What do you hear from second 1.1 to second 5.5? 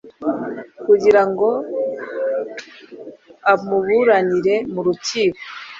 ngo amuburanire mu rukiko.